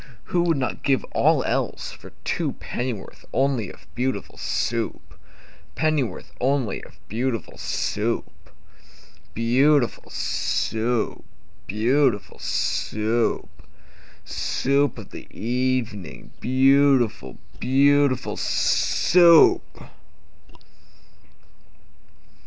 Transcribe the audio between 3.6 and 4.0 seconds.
of